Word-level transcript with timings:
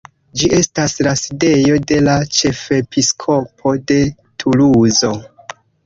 Ĝi 0.39 0.47
estas 0.59 0.95
la 1.07 1.13
sidejo 1.19 1.77
de 1.93 1.99
la 2.07 2.17
Ĉefepiskopo 2.39 3.79
de 3.93 4.03
Tuluzo. 4.45 5.17